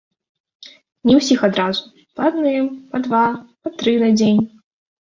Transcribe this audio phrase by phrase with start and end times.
[1.09, 1.83] Не ўсіх адразу,
[2.17, 2.65] па адным,
[2.95, 3.25] па два,
[3.65, 4.43] па тры на дзень.